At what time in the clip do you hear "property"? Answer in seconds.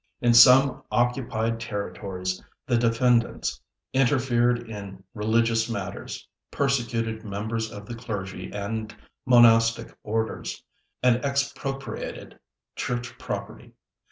13.19-13.73